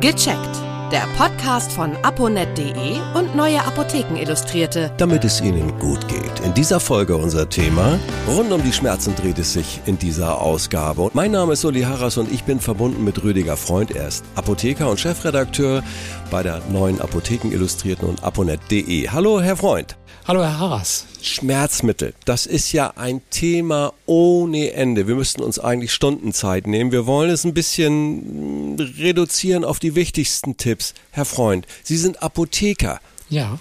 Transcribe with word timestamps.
Gecheckt. 0.00 0.56
Der 0.90 1.06
Podcast 1.18 1.70
von 1.72 1.94
aponet.de 1.96 2.96
und 3.14 3.36
Neue 3.36 3.62
Apotheken 3.62 4.16
Illustrierte. 4.16 4.90
Damit 4.96 5.24
es 5.24 5.42
Ihnen 5.42 5.78
gut 5.78 6.08
geht. 6.08 6.40
In 6.42 6.54
dieser 6.54 6.80
Folge 6.80 7.18
unser 7.18 7.50
Thema. 7.50 7.98
Rund 8.26 8.50
um 8.50 8.62
die 8.64 8.72
Schmerzen 8.72 9.14
dreht 9.14 9.38
es 9.38 9.52
sich 9.52 9.78
in 9.84 9.98
dieser 9.98 10.40
Ausgabe. 10.40 11.02
Und 11.02 11.14
mein 11.14 11.32
Name 11.32 11.52
ist 11.52 11.66
Uli 11.66 11.82
Harras 11.82 12.16
und 12.16 12.32
ich 12.32 12.44
bin 12.44 12.60
verbunden 12.60 13.04
mit 13.04 13.22
Rüdiger 13.22 13.58
Freund. 13.58 13.90
Er 13.90 14.08
ist 14.08 14.24
Apotheker 14.36 14.88
und 14.88 14.98
Chefredakteur 14.98 15.82
bei 16.30 16.42
der 16.42 16.62
Neuen 16.70 16.98
Apotheken 17.02 17.52
Illustrierten 17.52 18.08
und 18.08 18.24
aponet.de. 18.24 19.10
Hallo, 19.10 19.42
Herr 19.42 19.58
Freund. 19.58 19.98
Hallo, 20.26 20.42
Herr 20.42 20.58
Harras. 20.58 21.04
Schmerzmittel, 21.20 22.14
das 22.24 22.46
ist 22.46 22.72
ja 22.72 22.94
ein 22.96 23.20
Thema 23.28 23.92
ohne 24.10 24.72
Ende. 24.72 25.06
Wir 25.06 25.14
müssten 25.14 25.40
uns 25.40 25.60
eigentlich 25.60 25.92
Stundenzeit 25.92 26.66
nehmen. 26.66 26.90
Wir 26.90 27.06
wollen 27.06 27.30
es 27.30 27.44
ein 27.44 27.54
bisschen 27.54 28.76
reduzieren 28.98 29.64
auf 29.64 29.78
die 29.78 29.94
wichtigsten 29.94 30.56
Tipps. 30.56 30.94
Herr 31.12 31.24
Freund, 31.24 31.64
Sie 31.84 31.96
sind 31.96 32.20
Apotheker. 32.20 33.00
Ja. 33.28 33.60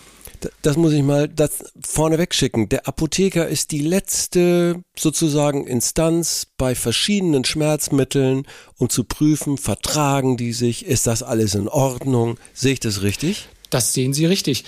Das 0.64 0.76
muss 0.76 0.94
ich 0.94 1.04
mal 1.04 1.28
das 1.28 1.66
vorneweg 1.86 2.34
schicken. 2.34 2.68
Der 2.68 2.88
Apotheker 2.88 3.48
ist 3.48 3.70
die 3.70 3.82
letzte 3.82 4.82
sozusagen 4.98 5.68
Instanz 5.68 6.48
bei 6.58 6.74
verschiedenen 6.74 7.46
Schmerzmitteln, 7.46 8.48
um 8.78 8.90
zu 8.90 9.04
prüfen, 9.04 9.58
vertragen 9.60 10.36
die 10.36 10.54
sich, 10.54 10.84
ist 10.84 11.06
das 11.06 11.22
alles 11.22 11.54
in 11.54 11.68
Ordnung? 11.68 12.40
Sehe 12.54 12.74
ich 12.74 12.80
das 12.80 13.04
richtig? 13.04 13.50
Das 13.70 13.94
sehen 13.94 14.14
Sie 14.14 14.26
richtig. 14.26 14.64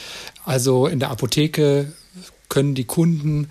Also 0.45 0.85
in 0.85 0.99
der 0.99 1.09
Apotheke 1.09 1.91
können 2.49 2.75
die 2.75 2.83
Kunden 2.83 3.49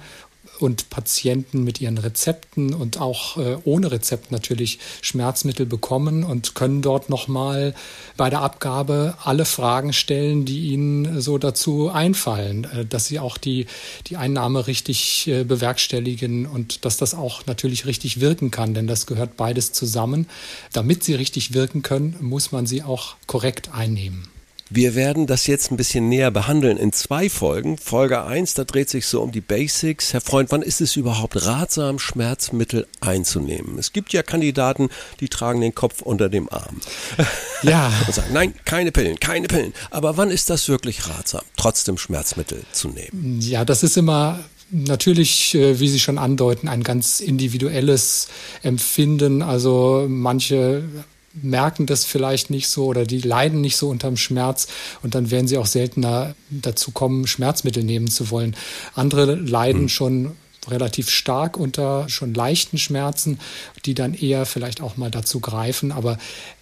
und 0.60 0.90
Patienten 0.90 1.64
mit 1.64 1.80
ihren 1.80 1.98
Rezepten 1.98 2.74
und 2.74 3.00
auch 3.00 3.36
äh, 3.36 3.56
ohne 3.64 3.90
Rezept 3.90 4.32
natürlich 4.32 4.78
Schmerzmittel 5.02 5.66
bekommen 5.66 6.24
und 6.24 6.54
können 6.54 6.82
dort 6.82 7.10
nochmal 7.10 7.74
bei 8.16 8.30
der 8.30 8.42
Abgabe 8.42 9.14
alle 9.24 9.44
Fragen 9.44 9.92
stellen, 9.92 10.44
die 10.44 10.72
ihnen 10.72 11.20
so 11.20 11.38
dazu 11.38 11.90
einfallen, 11.90 12.64
äh, 12.64 12.86
dass 12.86 13.06
sie 13.06 13.18
auch 13.18 13.38
die, 13.38 13.66
die 14.06 14.16
Einnahme 14.16 14.66
richtig 14.66 15.26
äh, 15.28 15.44
bewerkstelligen 15.44 16.46
und 16.46 16.84
dass 16.84 16.96
das 16.96 17.14
auch 17.14 17.46
natürlich 17.46 17.86
richtig 17.86 18.20
wirken 18.20 18.50
kann, 18.50 18.74
denn 18.74 18.86
das 18.86 19.06
gehört 19.06 19.36
beides 19.36 19.72
zusammen. 19.72 20.26
Damit 20.72 21.04
sie 21.04 21.14
richtig 21.14 21.54
wirken 21.54 21.82
können, 21.82 22.16
muss 22.20 22.52
man 22.52 22.66
sie 22.66 22.82
auch 22.82 23.16
korrekt 23.26 23.70
einnehmen. 23.72 24.28
Wir 24.72 24.94
werden 24.94 25.26
das 25.26 25.48
jetzt 25.48 25.72
ein 25.72 25.76
bisschen 25.76 26.08
näher 26.08 26.30
behandeln 26.30 26.76
in 26.76 26.92
zwei 26.92 27.28
Folgen. 27.28 27.76
Folge 27.76 28.22
1, 28.22 28.54
da 28.54 28.62
dreht 28.62 28.88
sich 28.88 29.04
so 29.04 29.20
um 29.20 29.32
die 29.32 29.40
Basics. 29.40 30.12
Herr 30.12 30.20
Freund, 30.20 30.52
wann 30.52 30.62
ist 30.62 30.80
es 30.80 30.94
überhaupt 30.94 31.44
ratsam, 31.44 31.98
Schmerzmittel 31.98 32.86
einzunehmen? 33.00 33.80
Es 33.80 33.92
gibt 33.92 34.12
ja 34.12 34.22
Kandidaten, 34.22 34.88
die 35.18 35.28
tragen 35.28 35.60
den 35.60 35.74
Kopf 35.74 36.02
unter 36.02 36.28
dem 36.28 36.48
Arm. 36.48 36.80
Ja. 37.62 37.92
Und 38.06 38.14
sagen, 38.14 38.32
nein, 38.32 38.54
keine 38.64 38.90
Pillen, 38.90 39.20
keine 39.20 39.46
Pillen. 39.46 39.74
Aber 39.90 40.16
wann 40.16 40.30
ist 40.30 40.48
das 40.48 40.70
wirklich 40.70 41.10
ratsam, 41.10 41.42
trotzdem 41.58 41.98
Schmerzmittel 41.98 42.62
zu 42.72 42.88
nehmen? 42.88 43.38
Ja, 43.42 43.66
das 43.66 43.82
ist 43.82 43.98
immer 43.98 44.38
Natürlich, 44.72 45.56
äh, 45.56 45.80
wie 45.80 45.88
Sie 45.88 45.98
schon 45.98 46.16
andeuten, 46.16 46.68
ein 46.68 46.84
ganz 46.84 47.18
individuelles 47.18 48.28
Empfinden. 48.62 49.42
Also 49.42 50.06
manche 50.08 50.84
merken 51.32 51.86
das 51.86 52.04
vielleicht 52.04 52.50
nicht 52.50 52.68
so 52.68 52.86
oder 52.86 53.04
die 53.04 53.20
leiden 53.20 53.60
nicht 53.60 53.76
so 53.76 53.88
unterm 53.88 54.16
Schmerz 54.16 54.66
und 55.02 55.14
dann 55.14 55.30
werden 55.30 55.46
sie 55.46 55.58
auch 55.58 55.66
seltener 55.66 56.34
dazu 56.50 56.90
kommen, 56.90 57.26
Schmerzmittel 57.26 57.84
nehmen 57.84 58.08
zu 58.08 58.30
wollen. 58.30 58.56
Andere 58.94 59.34
leiden 59.36 59.82
mhm. 59.82 59.88
schon 59.88 60.36
relativ 60.68 61.08
stark 61.08 61.56
unter 61.56 62.08
schon 62.08 62.34
leichten 62.34 62.78
Schmerzen, 62.78 63.38
die 63.84 63.94
dann 63.94 64.14
eher 64.14 64.44
vielleicht 64.44 64.80
auch 64.80 64.96
mal 64.96 65.10
dazu 65.10 65.40
greifen. 65.40 65.92
Aber 65.92 66.18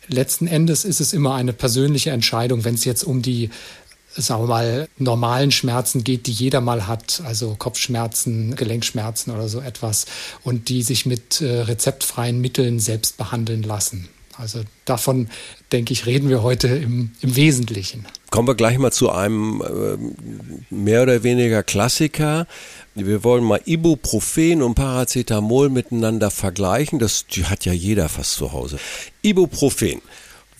letzten 0.07 0.47
Endes 0.47 0.85
ist 0.85 1.01
es 1.01 1.13
immer 1.13 1.35
eine 1.35 1.53
persönliche 1.53 2.11
Entscheidung, 2.11 2.65
wenn 2.65 2.75
es 2.75 2.85
jetzt 2.85 3.05
um 3.05 3.23
die 3.23 3.51
sagen 4.17 4.43
wir 4.43 4.49
mal, 4.49 4.89
normalen 4.97 5.53
Schmerzen 5.53 6.03
geht, 6.03 6.27
die 6.27 6.33
jeder 6.33 6.61
mal 6.61 6.89
hat, 6.89 7.23
also 7.25 7.55
Kopfschmerzen, 7.57 8.57
Gelenkschmerzen 8.57 9.33
oder 9.33 9.49
so 9.49 9.61
etwas, 9.61 10.07
und 10.43 10.71
die 10.71 10.83
sich 10.83 11.07
mit 11.07 11.41
äh, 11.41 11.61
rezeptfreien 11.61 12.41
Mitteln 12.41 12.81
selbst 12.81 13.17
behandeln 13.17 13.63
lassen. 13.63 14.09
Also 14.39 14.63
davon, 14.85 15.29
denke 15.73 15.93
ich, 15.93 16.07
reden 16.07 16.29
wir 16.29 16.43
heute 16.45 16.69
im, 16.69 17.11
im 17.21 17.35
Wesentlichen. 17.35 18.07
Kommen 18.31 18.47
wir 18.47 18.55
gleich 18.55 18.79
mal 18.79 18.93
zu 18.93 19.11
einem 19.11 19.61
äh, 19.63 20.75
mehr 20.75 21.03
oder 21.03 21.25
weniger 21.25 21.65
Klassiker. 21.65 22.47
Wir 22.95 23.25
wollen 23.25 23.43
mal 23.43 23.61
Ibuprofen 23.65 24.63
und 24.63 24.77
Paracetamol 24.77 25.71
miteinander 25.71 26.31
vergleichen. 26.31 27.01
Das 27.01 27.27
hat 27.45 27.65
ja 27.65 27.73
jeder 27.73 28.09
fast 28.09 28.35
zu 28.35 28.53
Hause. 28.53 28.79
Ibuprofen, 29.23 30.01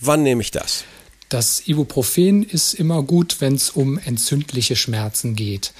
wann 0.01 0.23
nehme 0.23 0.41
ich 0.41 0.51
das? 0.51 0.83
Das 1.29 1.65
Ibuprofen 1.65 2.43
ist 2.43 2.73
immer 2.73 3.01
gut, 3.03 3.37
wenn 3.39 3.55
es 3.55 3.69
um 3.69 3.97
entzündliche 3.97 4.75
Schmerzen 4.75 5.35
geht. 5.35 5.73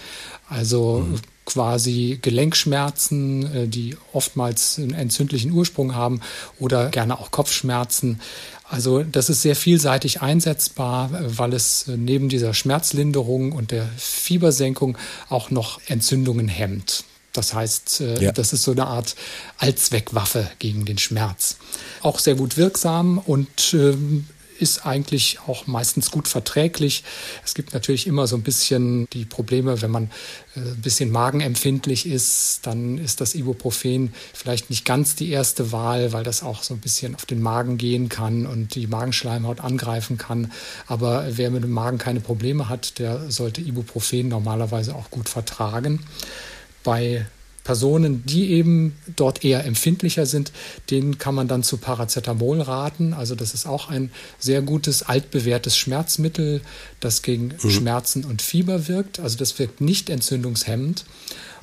Also 0.47 1.05
mhm 1.05 1.19
quasi 1.49 2.19
Gelenkschmerzen, 2.21 3.55
äh, 3.55 3.67
die 3.67 3.97
oftmals 4.13 4.77
einen 4.77 4.93
entzündlichen 4.93 5.51
Ursprung 5.51 5.95
haben 5.95 6.21
oder 6.59 6.89
gerne 6.89 7.19
auch 7.19 7.31
Kopfschmerzen. 7.31 8.21
Also 8.69 9.01
das 9.01 9.31
ist 9.31 9.41
sehr 9.41 9.55
vielseitig 9.55 10.21
einsetzbar, 10.21 11.09
weil 11.11 11.53
es 11.53 11.85
neben 11.87 12.29
dieser 12.29 12.53
Schmerzlinderung 12.53 13.51
und 13.51 13.71
der 13.71 13.89
Fiebersenkung 13.97 14.95
auch 15.27 15.49
noch 15.49 15.81
Entzündungen 15.87 16.47
hemmt. 16.47 17.03
Das 17.33 17.53
heißt, 17.53 18.01
äh, 18.01 18.23
ja. 18.25 18.31
das 18.31 18.53
ist 18.53 18.63
so 18.63 18.71
eine 18.71 18.85
Art 18.85 19.15
Allzweckwaffe 19.57 20.49
gegen 20.59 20.85
den 20.85 20.99
Schmerz. 20.99 21.57
Auch 22.01 22.19
sehr 22.19 22.35
gut 22.35 22.57
wirksam 22.57 23.17
und 23.17 23.73
ähm, 23.73 24.27
ist 24.59 24.85
eigentlich 24.85 25.39
auch 25.47 25.67
meistens 25.67 26.11
gut 26.11 26.27
verträglich. 26.27 27.03
Es 27.43 27.53
gibt 27.53 27.73
natürlich 27.73 28.07
immer 28.07 28.27
so 28.27 28.35
ein 28.35 28.43
bisschen 28.43 29.07
die 29.13 29.25
Probleme, 29.25 29.81
wenn 29.81 29.91
man 29.91 30.11
äh, 30.55 30.59
ein 30.59 30.81
bisschen 30.81 31.11
magenempfindlich 31.11 32.05
ist, 32.05 32.65
dann 32.67 32.97
ist 32.97 33.21
das 33.21 33.35
Ibuprofen 33.35 34.13
vielleicht 34.33 34.69
nicht 34.69 34.85
ganz 34.85 35.15
die 35.15 35.29
erste 35.29 35.71
Wahl, 35.71 36.13
weil 36.13 36.23
das 36.23 36.43
auch 36.43 36.63
so 36.63 36.73
ein 36.73 36.79
bisschen 36.79 37.15
auf 37.15 37.25
den 37.25 37.41
Magen 37.41 37.77
gehen 37.77 38.09
kann 38.09 38.45
und 38.45 38.75
die 38.75 38.87
Magenschleimhaut 38.87 39.59
angreifen 39.59 40.17
kann. 40.17 40.51
Aber 40.87 41.25
wer 41.31 41.51
mit 41.51 41.63
dem 41.63 41.71
Magen 41.71 41.97
keine 41.97 42.19
Probleme 42.19 42.69
hat, 42.69 42.99
der 42.99 43.31
sollte 43.31 43.61
Ibuprofen 43.61 44.27
normalerweise 44.27 44.95
auch 44.95 45.09
gut 45.09 45.29
vertragen. 45.29 45.99
Bei 46.83 47.25
Personen, 47.63 48.25
die 48.25 48.51
eben 48.51 48.95
dort 49.15 49.43
eher 49.43 49.65
empfindlicher 49.65 50.25
sind, 50.25 50.51
denen 50.89 51.17
kann 51.17 51.35
man 51.35 51.47
dann 51.47 51.63
zu 51.63 51.77
Paracetamol 51.77 52.61
raten. 52.61 53.13
Also 53.13 53.35
das 53.35 53.53
ist 53.53 53.67
auch 53.67 53.89
ein 53.89 54.11
sehr 54.39 54.61
gutes, 54.61 55.03
altbewährtes 55.03 55.77
Schmerzmittel, 55.77 56.61
das 56.99 57.21
gegen 57.21 57.53
mhm. 57.61 57.69
Schmerzen 57.69 58.25
und 58.25 58.41
Fieber 58.41 58.87
wirkt. 58.87 59.19
Also 59.19 59.37
das 59.37 59.59
wirkt 59.59 59.81
nicht 59.81 60.09
entzündungshemmend, 60.09 61.05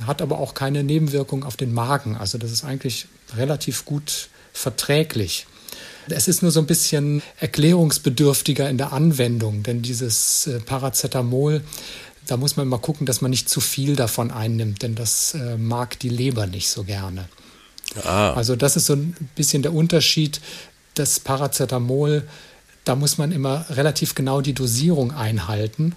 hat 0.06 0.22
aber 0.22 0.38
auch 0.38 0.54
keine 0.54 0.84
Nebenwirkung 0.84 1.44
auf 1.44 1.56
den 1.56 1.72
Magen. 1.72 2.16
Also 2.16 2.38
das 2.38 2.52
ist 2.52 2.64
eigentlich 2.64 3.06
relativ 3.36 3.84
gut 3.84 4.28
verträglich. 4.52 5.46
Es 6.08 6.28
ist 6.28 6.42
nur 6.42 6.52
so 6.52 6.60
ein 6.60 6.66
bisschen 6.66 7.22
erklärungsbedürftiger 7.40 8.70
in 8.70 8.78
der 8.78 8.92
Anwendung, 8.92 9.62
denn 9.64 9.82
dieses 9.82 10.46
äh, 10.46 10.60
Paracetamol 10.60 11.62
da 12.26 12.36
muss 12.36 12.56
man 12.56 12.68
mal 12.68 12.78
gucken, 12.78 13.06
dass 13.06 13.20
man 13.20 13.30
nicht 13.30 13.48
zu 13.48 13.60
viel 13.60 13.96
davon 13.96 14.30
einnimmt, 14.30 14.82
denn 14.82 14.94
das 14.94 15.34
äh, 15.34 15.56
mag 15.56 15.98
die 16.00 16.08
Leber 16.08 16.46
nicht 16.46 16.68
so 16.68 16.84
gerne. 16.84 17.28
Ah. 18.04 18.32
Also 18.32 18.56
das 18.56 18.76
ist 18.76 18.86
so 18.86 18.94
ein 18.94 19.16
bisschen 19.34 19.62
der 19.62 19.72
Unterschied. 19.72 20.40
Das 20.94 21.20
Paracetamol, 21.20 22.26
da 22.84 22.96
muss 22.96 23.18
man 23.18 23.32
immer 23.32 23.66
relativ 23.70 24.14
genau 24.14 24.40
die 24.40 24.54
Dosierung 24.54 25.12
einhalten 25.12 25.94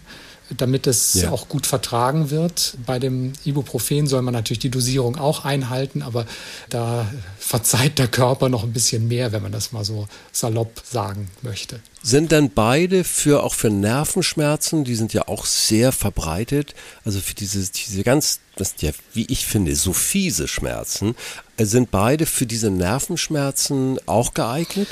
damit 0.58 0.88
es 0.88 1.14
ja. 1.16 1.32
auch 1.32 1.48
gut 1.48 1.68
vertragen 1.68 2.30
wird. 2.30 2.76
Bei 2.86 3.00
dem 3.00 3.34
Ibuprofen 3.44 4.08
soll 4.08 4.22
man 4.22 4.34
natürlich 4.34 4.60
die 4.60 4.70
Dosierung 4.70 5.18
auch 5.18 5.46
einhalten, 5.46 6.02
aber 6.02 6.26
da 6.70 7.08
verzeiht 7.38 8.00
der 8.00 8.08
Körper 8.08 8.50
noch 8.50 8.64
ein 8.64 8.74
bisschen 8.74 9.08
mehr, 9.08 9.32
wenn 9.32 9.42
man 9.42 9.52
das 9.52 9.72
mal 9.72 9.84
so 9.84 10.08
salopp 10.32 10.82
sagen 10.84 11.30
möchte. 11.42 11.80
Sind 12.02 12.32
dann 12.32 12.50
beide 12.50 13.04
für 13.04 13.44
auch 13.44 13.54
für 13.54 13.70
Nervenschmerzen, 13.70 14.84
die 14.84 14.96
sind 14.96 15.14
ja 15.14 15.28
auch 15.28 15.46
sehr 15.46 15.92
verbreitet, 15.92 16.74
also 17.04 17.20
für 17.20 17.36
diese, 17.36 17.70
diese 17.70 18.04
ganz, 18.04 18.40
das 18.56 18.76
ja, 18.80 18.92
wie 19.14 19.26
ich 19.26 19.46
finde, 19.46 19.76
so 19.76 19.94
fiese 19.94 20.48
Schmerzen, 20.48 21.16
äh, 21.58 21.66
sind 21.66 21.92
beide 21.92 22.26
für 22.26 22.46
diese 22.46 22.72
Nervenschmerzen 22.72 24.00
auch 24.06 24.34
geeignet? 24.34 24.88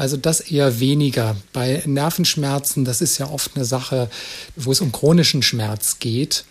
Also 0.00 0.16
das 0.16 0.40
eher 0.40 0.80
weniger. 0.80 1.36
Bei 1.52 1.82
Nervenschmerzen, 1.84 2.86
das 2.86 3.02
ist 3.02 3.18
ja 3.18 3.28
oft 3.28 3.54
eine 3.54 3.66
Sache, 3.66 4.08
wo 4.56 4.72
es 4.72 4.80
um 4.80 4.92
chronischen 4.92 5.42
Schmerz 5.42 5.98
geht. 5.98 6.46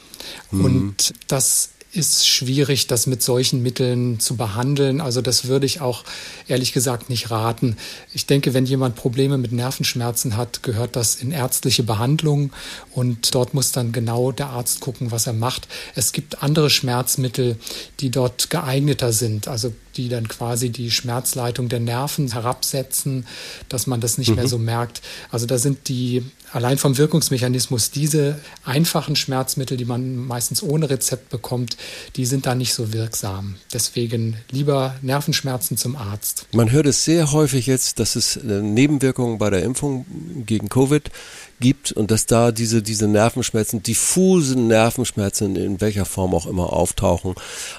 Mhm. 0.52 0.66
Und 0.66 1.14
das 1.28 1.70
ist 1.92 2.28
schwierig, 2.28 2.86
das 2.86 3.08
mit 3.08 3.24
solchen 3.24 3.64
Mitteln 3.64 4.20
zu 4.20 4.36
behandeln. 4.36 5.02
Also 5.02 5.22
das 5.22 5.46
würde 5.46 5.66
ich 5.66 5.82
auch 5.82 6.04
ehrlich 6.48 6.74
gesagt 6.74 7.10
nicht 7.10 7.32
raten. 7.32 7.78
Ich 8.14 8.28
denke, 8.28 8.54
wenn 8.54 8.68
jemand 8.68 8.96
Probleme 8.96 9.40
mit 9.40 9.52
Nervenschmerzen 9.52 10.38
hat, 10.38 10.62
gehört 10.62 10.96
das 10.96 11.16
in 11.16 11.32
ärztliche 11.32 11.82
Behandlung 11.82 12.52
und 12.92 13.34
dort 13.34 13.56
muss 13.56 13.72
dann 13.72 13.92
genau 13.92 14.32
der 14.32 14.50
Arzt 14.50 14.80
gucken, 14.80 15.10
was 15.10 15.26
er 15.26 15.34
macht. 15.34 15.68
Es 15.96 16.12
gibt 16.12 16.44
andere 16.44 16.70
Schmerzmittel, 16.70 17.58
die 18.00 18.12
dort 18.12 18.52
geeigneter 18.52 19.12
sind. 19.12 19.48
Also 19.48 19.74
die 20.00 20.08
dann 20.08 20.30
quasi 20.30 20.70
die 20.70 20.92
Schmerzleitung 20.92 21.68
der 21.68 21.82
Nerven 21.82 22.32
herabsetzen, 22.32 23.28
dass 23.68 23.86
man 23.86 24.00
das 24.00 24.18
nicht 24.18 24.30
mhm. 24.30 24.36
mehr 24.38 24.48
so 24.48 24.58
merkt. 24.58 25.02
Also 25.30 25.46
da 25.46 25.58
sind 25.58 25.90
die 25.90 26.24
allein 26.54 26.78
vom 26.78 26.98
Wirkungsmechanismus 26.98 27.92
diese 27.92 28.40
einfachen 28.64 29.18
Schmerzmittel, 29.18 29.76
die 29.76 29.86
man 29.86 30.16
meistens 30.16 30.64
ohne 30.64 30.90
Rezept 30.90 31.30
bekommt, 31.30 31.76
die 32.16 32.26
sind 32.26 32.46
da 32.46 32.56
nicht 32.56 32.74
so 32.74 32.94
wirksam. 32.94 33.56
Deswegen 33.74 34.38
lieber 34.50 34.96
Nervenschmerzen 35.02 35.76
zum 35.76 35.98
Arzt. 35.98 36.48
Man 36.54 36.72
hört 36.72 36.86
es 36.86 37.04
sehr 37.04 37.34
häufig 37.34 37.68
jetzt, 37.68 38.00
dass 38.00 38.16
es 38.16 38.40
Nebenwirkungen 38.42 39.38
bei 39.38 39.50
der 39.50 39.64
Impfung 39.64 40.06
gegen 40.46 40.70
Covid 40.70 41.12
gibt 41.60 41.92
und 41.92 42.10
dass 42.12 42.26
da 42.26 42.52
diese, 42.52 42.82
diese 42.82 43.08
Nervenschmerzen, 43.08 43.84
diffusen 43.84 44.68
Nervenschmerzen 44.68 45.56
in 45.56 45.82
welcher 45.82 46.06
Form 46.06 46.34
auch 46.34 46.46
immer 46.46 46.72
auftauchen. 46.74 47.36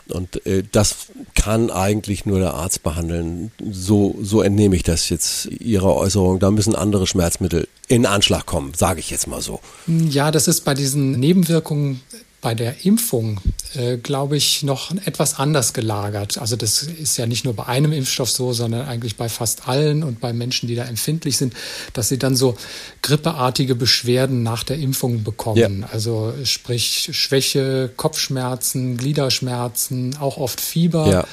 Und 0.09 0.45
äh, 0.47 0.63
das 0.71 1.07
kann 1.35 1.71
eigentlich 1.71 2.10
nur 2.27 2.39
der 2.39 2.55
Arzt 2.55 2.83
behandeln. 2.83 3.51
So, 3.71 4.17
so 4.21 4.43
entnehme 4.43 4.77
ich 4.77 4.83
das 4.83 5.09
jetzt 5.09 5.47
Ihrer 5.47 5.97
Äußerung. 5.97 6.39
Da 6.39 6.51
müssen 6.51 6.75
andere 6.75 7.07
Schmerzmittel 7.07 7.69
in 7.89 8.07
Anschlag 8.07 8.47
kommen, 8.47 8.73
sage 8.77 9.01
ich 9.01 9.11
jetzt 9.11 9.27
mal 9.27 9.41
so. 9.41 9.61
Ja, 9.87 10.31
das 10.31 10.49
ist 10.49 10.65
bei 10.65 10.75
diesen 10.75 11.13
Nebenwirkungen 11.13 12.01
bei 12.41 12.55
der 12.55 12.87
Impfung, 12.87 13.41
äh, 13.75 13.99
glaube 13.99 14.37
ich, 14.37 14.63
noch 14.63 14.91
etwas 15.05 15.39
anders 15.39 15.73
gelagert. 15.75 16.39
Also 16.39 16.57
das 16.57 16.83
ist 16.83 17.17
ja 17.19 17.27
nicht 17.27 17.45
nur 17.45 17.55
bei 17.55 17.67
einem 17.67 17.93
Impfstoff 17.93 18.31
so, 18.31 18.53
sondern 18.53 18.87
eigentlich 18.87 19.17
bei 19.17 19.29
fast 19.29 19.69
allen 19.69 20.03
und 20.03 20.21
bei 20.21 20.33
Menschen, 20.33 20.67
die 20.67 20.75
da 20.75 20.85
empfindlich 20.85 21.37
sind, 21.37 21.55
dass 21.93 22.09
sie 22.09 22.19
dann 22.19 22.37
so 22.37 22.57
grippeartige 23.03 23.75
Beschwerden 23.75 24.43
nach 24.43 24.63
der 24.63 24.79
Impfung 24.79 25.23
bekommen. 25.23 25.81
Ja. 25.83 25.89
Also 25.93 26.33
sprich 26.45 27.11
Schwäche, 27.13 27.91
Kopfschmerzen, 27.97 28.97
Gliederschmerzen, 28.97 30.17
auch 30.19 30.39
oft 30.39 30.61
Fieber. 30.61 31.11
Ja. 31.11 31.25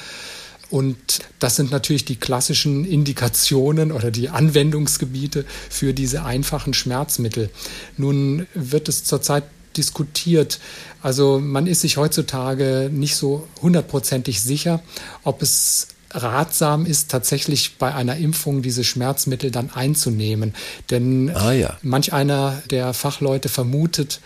Und 0.70 1.20
das 1.38 1.56
sind 1.56 1.70
natürlich 1.70 2.04
die 2.04 2.16
klassischen 2.16 2.84
Indikationen 2.84 3.90
oder 3.90 4.10
die 4.10 4.28
Anwendungsgebiete 4.28 5.44
für 5.70 5.94
diese 5.94 6.24
einfachen 6.24 6.74
Schmerzmittel. 6.74 7.50
Nun 7.96 8.46
wird 8.54 8.88
es 8.88 9.04
zurzeit 9.04 9.44
diskutiert. 9.76 10.60
Also 11.02 11.38
man 11.38 11.66
ist 11.66 11.80
sich 11.80 11.96
heutzutage 11.96 12.90
nicht 12.92 13.16
so 13.16 13.46
hundertprozentig 13.62 14.42
sicher, 14.42 14.82
ob 15.24 15.40
es 15.40 15.88
ratsam 16.10 16.86
ist, 16.86 17.10
tatsächlich 17.10 17.76
bei 17.78 17.94
einer 17.94 18.16
Impfung 18.16 18.62
diese 18.62 18.84
Schmerzmittel 18.84 19.50
dann 19.50 19.70
einzunehmen. 19.70 20.54
Denn 20.90 21.30
ah, 21.34 21.52
ja. 21.52 21.78
manch 21.82 22.12
einer 22.12 22.62
der 22.70 22.94
Fachleute 22.94 23.48
vermutet, 23.48 24.20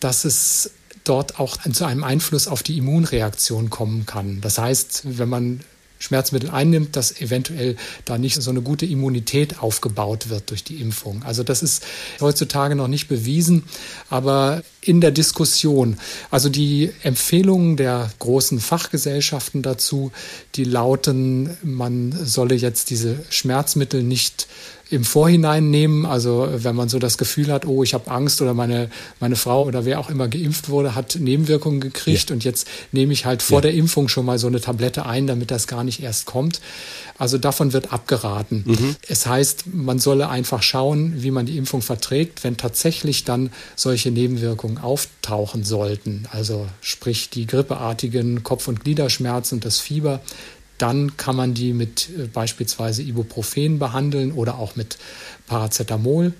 dass 0.00 0.24
es 0.24 0.70
dort 1.04 1.38
auch 1.38 1.58
zu 1.70 1.84
einem 1.84 2.04
Einfluss 2.04 2.48
auf 2.48 2.62
die 2.62 2.78
Immunreaktion 2.78 3.68
kommen 3.68 4.06
kann. 4.06 4.40
Das 4.40 4.58
heißt, 4.58 5.02
wenn 5.18 5.28
man 5.28 5.60
Schmerzmittel 5.98 6.50
einnimmt, 6.50 6.96
dass 6.96 7.20
eventuell 7.20 7.76
da 8.04 8.18
nicht 8.18 8.40
so 8.40 8.50
eine 8.50 8.60
gute 8.60 8.84
Immunität 8.84 9.60
aufgebaut 9.60 10.28
wird 10.28 10.50
durch 10.50 10.62
die 10.64 10.80
Impfung. 10.80 11.22
Also 11.22 11.42
das 11.42 11.62
ist 11.62 11.84
heutzutage 12.20 12.74
noch 12.74 12.88
nicht 12.88 13.08
bewiesen, 13.08 13.64
aber 14.10 14.62
in 14.80 15.00
der 15.00 15.12
Diskussion. 15.12 15.98
Also 16.30 16.48
die 16.48 16.92
Empfehlungen 17.02 17.76
der 17.76 18.10
großen 18.18 18.60
Fachgesellschaften 18.60 19.62
dazu, 19.62 20.12
die 20.56 20.64
lauten, 20.64 21.56
man 21.62 22.12
solle 22.24 22.54
jetzt 22.54 22.90
diese 22.90 23.24
Schmerzmittel 23.30 24.02
nicht 24.02 24.46
im 24.94 25.04
Vorhinein 25.04 25.70
nehmen. 25.70 26.06
Also 26.06 26.48
wenn 26.52 26.76
man 26.76 26.88
so 26.88 26.98
das 26.98 27.18
Gefühl 27.18 27.52
hat, 27.52 27.66
oh, 27.66 27.82
ich 27.82 27.94
habe 27.94 28.10
Angst 28.10 28.40
oder 28.40 28.54
meine, 28.54 28.90
meine 29.20 29.36
Frau 29.36 29.64
oder 29.64 29.84
wer 29.84 30.00
auch 30.00 30.08
immer 30.08 30.28
geimpft 30.28 30.68
wurde, 30.68 30.94
hat 30.94 31.16
Nebenwirkungen 31.20 31.80
gekriegt 31.80 32.30
ja. 32.30 32.34
und 32.34 32.44
jetzt 32.44 32.68
nehme 32.92 33.12
ich 33.12 33.26
halt 33.26 33.42
vor 33.42 33.58
ja. 33.58 33.62
der 33.62 33.74
Impfung 33.74 34.08
schon 34.08 34.24
mal 34.24 34.38
so 34.38 34.46
eine 34.46 34.60
Tablette 34.60 35.06
ein, 35.06 35.26
damit 35.26 35.50
das 35.50 35.66
gar 35.66 35.84
nicht 35.84 36.02
erst 36.02 36.26
kommt. 36.26 36.60
Also 37.18 37.38
davon 37.38 37.72
wird 37.72 37.92
abgeraten. 37.92 38.64
Mhm. 38.66 38.96
Es 39.08 39.26
heißt, 39.26 39.64
man 39.72 39.98
solle 39.98 40.28
einfach 40.28 40.62
schauen, 40.62 41.22
wie 41.22 41.30
man 41.30 41.46
die 41.46 41.56
Impfung 41.56 41.80
verträgt, 41.80 42.42
wenn 42.42 42.56
tatsächlich 42.56 43.24
dann 43.24 43.50
solche 43.76 44.10
Nebenwirkungen 44.10 44.78
auftauchen 44.78 45.64
sollten. 45.64 46.26
Also 46.30 46.66
sprich 46.80 47.30
die 47.30 47.46
grippeartigen 47.46 48.42
Kopf- 48.42 48.68
und 48.68 48.82
Gliederschmerzen 48.82 49.56
und 49.58 49.64
das 49.64 49.78
Fieber, 49.78 50.20
dann 50.78 51.16
kann 51.16 51.36
man 51.36 51.54
die 51.54 51.72
mit 51.72 52.08
äh, 52.18 52.26
beispielsweise 52.26 53.02
Ibuprofen 53.02 53.78
behandeln 53.78 54.32
oder 54.32 54.58
auch 54.58 54.76
mit 54.76 54.98
Paracetamol, 55.46 56.32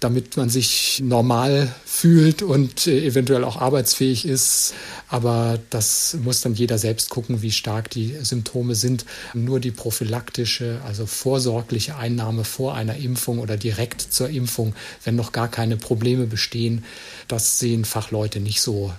damit 0.00 0.36
man 0.36 0.48
sich 0.48 1.00
normal 1.02 1.72
fühlt 1.84 2.42
und 2.42 2.86
äh, 2.86 3.04
eventuell 3.04 3.44
auch 3.44 3.56
arbeitsfähig 3.60 4.24
ist. 4.24 4.74
Aber 5.08 5.58
das 5.70 6.16
muss 6.22 6.40
dann 6.40 6.54
jeder 6.54 6.78
selbst 6.78 7.10
gucken, 7.10 7.42
wie 7.42 7.50
stark 7.50 7.90
die 7.90 8.14
Symptome 8.22 8.74
sind. 8.74 9.04
Nur 9.34 9.60
die 9.60 9.72
prophylaktische, 9.72 10.80
also 10.86 11.06
vorsorgliche 11.06 11.96
Einnahme 11.96 12.44
vor 12.44 12.74
einer 12.74 12.96
Impfung 12.96 13.38
oder 13.40 13.56
direkt 13.56 14.00
zur 14.00 14.28
Impfung, 14.28 14.74
wenn 15.04 15.16
noch 15.16 15.32
gar 15.32 15.48
keine 15.48 15.76
Probleme 15.76 16.26
bestehen, 16.26 16.84
das 17.26 17.58
sehen 17.58 17.84
Fachleute 17.84 18.40
nicht 18.40 18.60
so 18.60 18.92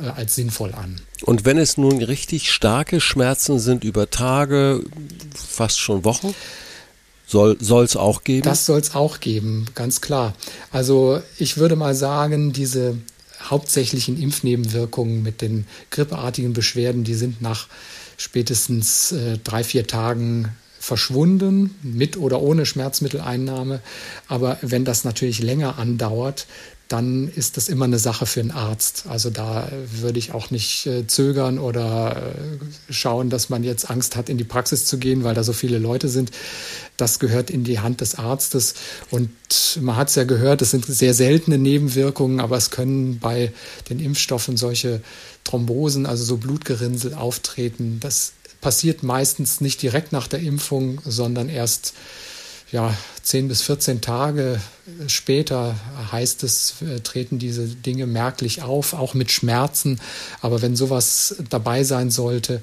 äh, 0.00 0.08
als 0.08 0.34
sinnvoll 0.34 0.72
an. 0.74 1.00
Und 1.22 1.44
wenn 1.44 1.58
es 1.58 1.76
nun 1.76 2.02
richtig 2.02 2.52
starke 2.52 3.00
Schmerzen 3.00 3.58
sind 3.58 3.84
über 3.84 4.10
Tage, 4.10 4.84
fast 5.34 5.78
schon 5.78 6.04
Wochen? 6.04 6.34
Soll 7.26 7.56
es 7.60 7.96
auch 7.96 8.24
geben? 8.24 8.42
Das 8.42 8.66
soll 8.66 8.80
es 8.80 8.94
auch 8.94 9.20
geben, 9.20 9.64
ganz 9.74 10.02
klar. 10.02 10.34
Also 10.70 11.22
ich 11.38 11.56
würde 11.56 11.76
mal 11.76 11.94
sagen, 11.94 12.52
diese 12.52 12.98
hauptsächlichen 13.48 14.20
Impfnebenwirkungen 14.20 15.22
mit 15.22 15.40
den 15.40 15.66
grippeartigen 15.90 16.52
Beschwerden, 16.52 17.04
die 17.04 17.14
sind 17.14 17.40
nach 17.40 17.68
spätestens 18.18 19.12
äh, 19.12 19.38
drei, 19.38 19.64
vier 19.64 19.86
Tagen 19.86 20.50
verschwunden, 20.78 21.76
mit 21.82 22.16
oder 22.16 22.42
ohne 22.42 22.66
Schmerzmitteleinnahme. 22.66 23.80
Aber 24.28 24.58
wenn 24.62 24.84
das 24.84 25.04
natürlich 25.04 25.40
länger 25.40 25.78
andauert, 25.78 26.46
dann 26.92 27.28
ist 27.28 27.56
das 27.56 27.70
immer 27.70 27.86
eine 27.86 27.98
Sache 27.98 28.26
für 28.26 28.40
einen 28.40 28.50
Arzt. 28.50 29.04
Also 29.08 29.30
da 29.30 29.66
würde 29.92 30.18
ich 30.18 30.34
auch 30.34 30.50
nicht 30.50 30.86
äh, 30.86 31.06
zögern 31.06 31.58
oder 31.58 32.34
äh, 32.34 32.92
schauen, 32.92 33.30
dass 33.30 33.48
man 33.48 33.64
jetzt 33.64 33.88
Angst 33.88 34.14
hat, 34.14 34.28
in 34.28 34.36
die 34.36 34.44
Praxis 34.44 34.84
zu 34.84 34.98
gehen, 34.98 35.24
weil 35.24 35.34
da 35.34 35.42
so 35.42 35.54
viele 35.54 35.78
Leute 35.78 36.08
sind. 36.08 36.30
Das 36.98 37.18
gehört 37.18 37.48
in 37.48 37.64
die 37.64 37.78
Hand 37.78 38.02
des 38.02 38.16
Arztes. 38.16 38.74
Und 39.10 39.30
man 39.80 39.96
hat 39.96 40.10
es 40.10 40.16
ja 40.16 40.24
gehört, 40.24 40.60
es 40.60 40.70
sind 40.70 40.84
sehr 40.84 41.14
seltene 41.14 41.56
Nebenwirkungen, 41.56 42.40
aber 42.40 42.58
es 42.58 42.70
können 42.70 43.18
bei 43.20 43.52
den 43.88 43.98
Impfstoffen 43.98 44.58
solche 44.58 45.00
Thrombosen, 45.44 46.04
also 46.04 46.24
so 46.24 46.36
Blutgerinnsel 46.36 47.14
auftreten. 47.14 48.00
Das 48.00 48.34
passiert 48.60 49.02
meistens 49.02 49.62
nicht 49.62 49.80
direkt 49.80 50.12
nach 50.12 50.28
der 50.28 50.40
Impfung, 50.40 51.00
sondern 51.06 51.48
erst 51.48 51.94
ja, 52.72 52.96
10 53.22 53.48
bis 53.48 53.62
14 53.62 54.00
Tage 54.00 54.60
später 55.06 55.76
heißt 56.10 56.42
es, 56.42 56.82
äh, 56.82 57.00
treten 57.00 57.38
diese 57.38 57.66
Dinge 57.66 58.06
merklich 58.06 58.62
auf, 58.62 58.94
auch 58.94 59.14
mit 59.14 59.30
Schmerzen. 59.30 60.00
Aber 60.40 60.62
wenn 60.62 60.74
sowas 60.74 61.36
dabei 61.50 61.84
sein 61.84 62.10
sollte, 62.10 62.62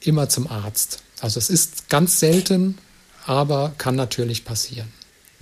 immer 0.00 0.28
zum 0.28 0.50
Arzt. 0.50 1.02
Also 1.20 1.38
es 1.38 1.50
ist 1.50 1.88
ganz 1.90 2.18
selten, 2.18 2.78
aber 3.26 3.72
kann 3.78 3.94
natürlich 3.94 4.44
passieren. 4.44 4.88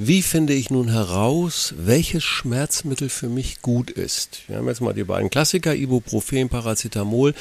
Wie 0.02 0.23
finde 0.23 0.54
ich 0.54 0.71
nun 0.71 0.88
heraus, 0.88 1.75
welches 1.76 2.25
Schmerzmittel 2.25 3.11
für 3.11 3.28
mich 3.28 3.61
gut 3.61 3.90
ist? 3.90 4.38
Wir 4.49 4.57
haben 4.57 4.66
jetzt 4.66 4.80
mal 4.80 4.95
die 4.95 5.04
beiden 5.04 5.28
Klassiker, 5.28 5.75
Ibuprofen, 5.75 6.49
Paracetamol. 6.49 7.35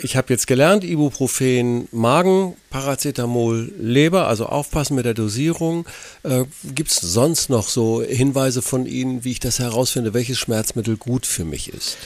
Ich 0.00 0.14
habe 0.14 0.32
jetzt 0.32 0.46
gelernt, 0.46 0.84
Ibuprofen 0.84 1.88
Magen, 1.90 2.54
Paracetamol 2.70 3.72
Leber, 3.80 4.28
also 4.28 4.46
aufpassen 4.46 4.94
mit 4.94 5.06
der 5.06 5.14
Dosierung. 5.14 5.84
Äh, 6.22 6.44
Gibt 6.72 6.92
es 6.92 6.98
sonst 6.98 7.50
noch 7.50 7.68
so 7.68 8.00
Hinweise 8.00 8.62
von 8.62 8.86
Ihnen, 8.86 9.24
wie 9.24 9.32
ich 9.32 9.40
das 9.40 9.58
herausfinde, 9.58 10.14
welches 10.14 10.38
Schmerzmittel 10.38 10.96
gut 10.96 11.26
für 11.26 11.44
mich 11.44 11.68
ist? 11.68 11.96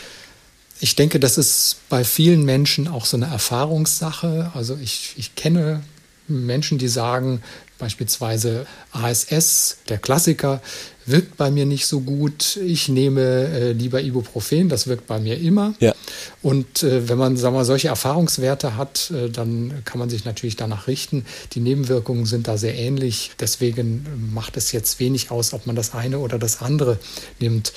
Ich 0.80 0.97
denke, 0.97 1.21
das 1.21 1.37
ist 1.37 1.80
bei 1.90 2.02
vielen 2.02 2.47
Menschen 2.47 2.88
auch 2.88 3.04
so 3.04 3.18
eine 3.18 3.26
Erfahrungssache. 3.26 4.52
Also 4.54 4.78
ich, 4.83 5.12
ich 5.18 5.35
kenne 5.35 5.83
Menschen, 6.28 6.78
die 6.78 6.88
sagen, 6.88 7.42
beispielsweise 7.78 8.66
ASS, 8.92 9.78
der 9.88 9.99
Klassiker, 9.99 10.61
wirkt 11.06 11.36
bei 11.36 11.50
mir 11.50 11.66
nicht 11.66 11.86
so 11.86 12.00
gut. 12.00 12.56
Ich 12.56 12.88
nehme 12.88 13.20
äh, 13.22 13.72
lieber 13.72 14.02
Ibuprofen, 14.02 14.68
das 14.68 14.86
wirkt 14.86 15.06
bei 15.06 15.18
mir 15.20 15.38
immer. 15.38 15.75
Ja. 15.80 15.94
Und 16.42 16.82
äh, 16.82 17.08
wenn 17.08 17.18
man 17.18 17.36
sagen 17.36 17.54
wir, 17.54 17.64
solche 17.64 17.88
Erfahrungswerte 17.88 18.76
hat, 18.76 19.10
äh, 19.10 19.30
dann 19.30 19.82
kann 19.84 19.98
man 19.98 20.10
sich 20.10 20.25
natürlich 20.25 20.56
danach 20.56 20.86
richten. 20.86 21.25
Die 21.52 21.60
Nebenwirkungen 21.60 22.26
sind 22.26 22.48
da 22.48 22.58
sehr 22.58 22.76
ähnlich. 22.76 23.32
Deswegen 23.40 24.06
macht 24.34 24.56
es 24.56 24.72
jetzt 24.72 25.00
wenig 25.00 25.30
aus, 25.30 25.52
ob 25.52 25.66
man 25.66 25.76
das 25.76 25.94
eine 25.94 26.18
oder 26.18 26.38
das 26.38 26.60
andere 26.60 26.98
nimmt. 27.38 27.72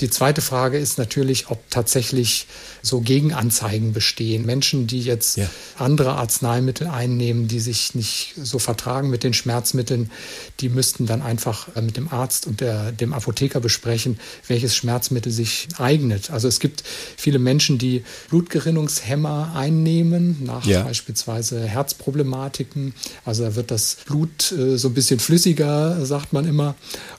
Die 0.00 0.10
zweite 0.10 0.40
Frage 0.40 0.78
ist 0.78 0.98
natürlich, 0.98 1.50
ob 1.50 1.70
tatsächlich 1.70 2.46
so 2.82 3.00
Gegenanzeigen 3.00 3.92
bestehen. 3.92 4.44
Menschen, 4.44 4.88
die 4.88 5.00
jetzt 5.00 5.36
ja. 5.36 5.48
andere 5.78 6.14
Arzneimittel 6.14 6.88
einnehmen, 6.88 7.46
die 7.46 7.60
sich 7.60 7.94
nicht 7.94 8.34
so 8.36 8.58
vertragen 8.58 9.08
mit 9.08 9.22
den 9.22 9.34
Schmerzmitteln, 9.34 10.10
die 10.60 10.68
müssten 10.68 11.06
dann 11.06 11.22
einfach 11.22 11.68
äh, 11.76 11.80
mit 11.80 11.96
dem 11.96 12.08
Arzt 12.12 12.46
und 12.46 12.60
der 12.60 12.73
der, 12.74 12.92
dem 12.92 13.12
Apotheker 13.12 13.60
besprechen, 13.60 14.18
welches 14.48 14.74
Schmerzmittel 14.74 15.30
sich 15.32 15.68
eignet. 15.78 16.30
Also 16.30 16.48
es 16.48 16.60
gibt 16.60 16.82
viele 17.16 17.38
Menschen, 17.38 17.78
die 17.78 18.04
Blutgerinnungshemmer 18.30 19.52
einnehmen, 19.54 20.44
nach 20.44 20.64
ja. 20.66 20.82
beispielsweise 20.82 21.62
Herzproblematiken. 21.62 22.94
Also 23.24 23.44
da 23.44 23.54
wird 23.54 23.70
das 23.70 23.98
Blut 24.06 24.52
äh, 24.52 24.76
so 24.76 24.88
ein 24.88 24.94
bisschen 24.94 25.20
flüssiger, 25.20 26.04
sagt 26.04 26.32
man 26.32 26.46
immer. 26.46 26.74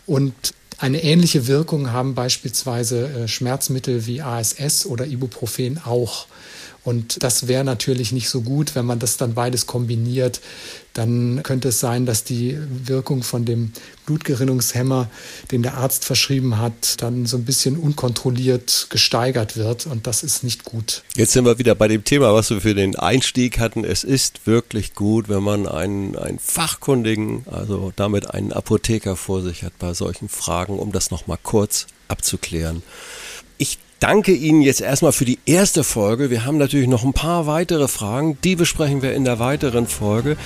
Und 0.06 0.34
eine 0.78 1.04
ähnliche 1.04 1.48
Wirkung 1.48 1.92
haben 1.92 2.16
beispielsweise 2.16 3.08
äh, 3.08 3.28
Schmerzmittel 3.28 4.06
wie 4.06 4.22
ASS 4.22 4.86
oder 4.86 5.06
Ibuprofen 5.06 5.80
auch. 5.84 6.28
Und 6.86 7.24
das 7.24 7.48
wäre 7.48 7.64
natürlich 7.64 8.12
nicht 8.12 8.30
so 8.30 8.42
gut, 8.42 8.76
wenn 8.76 8.86
man 8.86 9.00
das 9.00 9.18
dann 9.18 9.34
beides 9.34 9.66
kombiniert. 9.66 10.40
Dann 10.94 11.42
könnte 11.44 11.70
es 11.70 11.80
sein, 11.80 12.06
dass 12.06 12.24
die 12.24 12.58
Wirkung 12.86 13.24
von 13.24 13.44
dem 13.44 13.74
Blutgerinnungshemmer, 14.06 15.10
den 15.52 15.64
der 15.64 15.74
Arzt 15.78 16.06
verschrieben 16.06 16.60
hat, 16.60 17.02
dann 17.02 17.26
so 17.26 17.38
ein 17.38 17.44
bisschen 17.44 17.76
unkontrolliert 17.76 18.88
gesteigert 18.92 19.58
wird. 19.58 19.88
Und 19.88 20.06
das 20.06 20.24
ist 20.24 20.44
nicht 20.44 20.64
gut. 20.64 21.04
Jetzt 21.16 21.34
sind 21.34 21.44
wir 21.46 21.58
wieder 21.58 21.74
bei 21.74 21.88
dem 21.88 22.04
Thema, 22.04 22.34
was 22.34 22.52
wir 22.52 22.62
für 22.62 22.76
den 22.76 22.96
Einstieg 22.96 23.60
hatten. 23.60 23.84
Es 23.84 24.04
ist 24.04 24.46
wirklich 24.46 24.94
gut, 24.94 25.28
wenn 25.28 25.42
man 25.42 25.68
einen, 25.68 26.16
einen 26.16 26.38
Fachkundigen, 26.40 27.46
also 27.50 27.92
damit 27.96 28.30
einen 28.30 28.54
Apotheker 28.54 29.16
vor 29.16 29.42
sich 29.42 29.64
hat 29.64 29.78
bei 29.80 29.96
solchen 29.96 30.30
Fragen, 30.30 30.78
um 30.78 30.92
das 30.92 31.10
nochmal 31.10 31.40
kurz 31.42 31.88
abzuklären. 32.08 32.84
Ich 33.58 33.80
danke 34.00 34.34
Ihnen 34.34 34.62
jetzt 34.62 34.82
erstmal 34.82 35.12
für 35.12 35.26
die 35.26 35.40
erste 35.46 35.84
Folge. 35.84 36.30
Wir 36.30 36.46
haben 36.46 36.58
natürlich 36.58 36.88
noch 36.88 37.04
ein 37.04 37.14
paar 37.14 37.48
weitere 37.48 37.88
Fragen, 37.88 38.38
die 38.44 38.56
besprechen 38.56 39.02
wir 39.02 39.14
in 39.14 39.26
der 39.26 39.40
weiteren 39.40 39.88
Folge. 39.88 40.38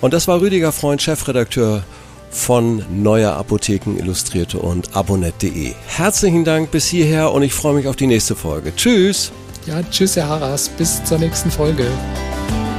Und 0.00 0.12
das 0.14 0.28
war 0.28 0.40
Rüdiger 0.40 0.72
Freund, 0.72 1.00
Chefredakteur 1.00 1.84
von 2.30 2.84
Neuer 2.90 3.34
Apotheken 3.34 3.98
Illustrierte 3.98 4.58
und 4.58 4.96
abonnet.de. 4.96 5.74
Herzlichen 5.86 6.44
Dank 6.44 6.70
bis 6.70 6.86
hierher 6.86 7.30
und 7.32 7.42
ich 7.42 7.52
freue 7.52 7.74
mich 7.74 7.86
auf 7.86 7.96
die 7.96 8.06
nächste 8.06 8.34
Folge. 8.34 8.74
Tschüss. 8.74 9.30
Ja, 9.66 9.82
tschüss, 9.82 10.16
Herr 10.16 10.28
Harras. 10.28 10.68
Bis 10.70 11.04
zur 11.04 11.18
nächsten 11.18 11.50
Folge. 11.50 11.86